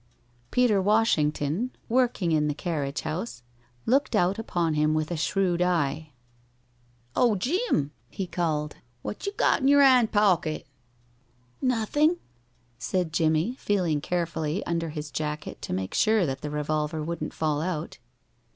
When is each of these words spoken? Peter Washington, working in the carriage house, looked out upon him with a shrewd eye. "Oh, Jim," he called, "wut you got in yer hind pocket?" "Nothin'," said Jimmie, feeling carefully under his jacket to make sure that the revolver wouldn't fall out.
Peter 0.49 0.81
Washington, 0.81 1.69
working 1.87 2.31
in 2.31 2.47
the 2.47 2.55
carriage 2.55 3.01
house, 3.01 3.43
looked 3.85 4.15
out 4.15 4.39
upon 4.39 4.73
him 4.73 4.95
with 4.95 5.11
a 5.11 5.15
shrewd 5.15 5.61
eye. 5.61 6.11
"Oh, 7.15 7.35
Jim," 7.35 7.91
he 8.09 8.25
called, 8.25 8.77
"wut 9.03 9.27
you 9.27 9.31
got 9.33 9.61
in 9.61 9.67
yer 9.67 9.83
hind 9.83 10.11
pocket?" 10.11 10.65
"Nothin'," 11.61 12.17
said 12.79 13.13
Jimmie, 13.13 13.53
feeling 13.59 14.01
carefully 14.01 14.65
under 14.65 14.89
his 14.89 15.11
jacket 15.11 15.61
to 15.61 15.71
make 15.71 15.93
sure 15.93 16.25
that 16.25 16.41
the 16.41 16.49
revolver 16.49 17.03
wouldn't 17.03 17.35
fall 17.35 17.61
out. 17.61 17.99